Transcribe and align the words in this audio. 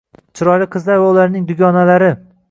Chiroyli 0.39 0.67
qizlar 0.75 1.01
va 1.03 1.11
ularning 1.15 1.45
dugonalari... 1.51 2.09